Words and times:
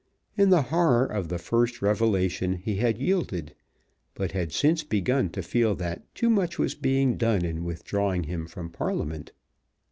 In 0.35 0.49
the 0.49 0.63
horror 0.63 1.05
of 1.05 1.27
the 1.29 1.37
first 1.37 1.79
revelation 1.83 2.53
he 2.55 2.77
had 2.77 2.97
yielded, 2.97 3.53
but 4.15 4.31
had 4.31 4.51
since 4.51 4.83
begun 4.83 5.29
to 5.29 5.43
feel 5.43 5.75
that 5.75 6.01
too 6.15 6.31
much 6.31 6.57
was 6.57 6.73
being 6.73 7.17
done 7.17 7.45
in 7.45 7.63
withdrawing 7.63 8.23
him 8.23 8.47
from 8.47 8.71
Parliament. 8.71 9.31